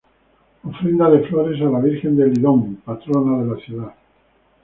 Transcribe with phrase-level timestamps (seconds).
[0.63, 3.93] Ofrenda de flores a la Virgen de Lidón, patrona de la ciudad.